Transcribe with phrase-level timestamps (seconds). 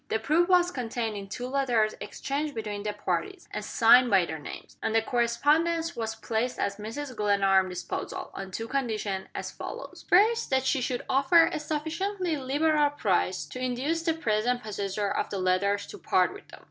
[0.09, 4.39] The proof was contained in two letters exchanged between the parties, and signed by their
[4.39, 7.15] names; and the correspondence was placed at Mrs.
[7.15, 12.89] Glenarm's disposal, on two conditions, as follows: First, that she should offer a sufficiently liberal
[12.89, 16.59] price to induce the present possessor of the letters to part with them.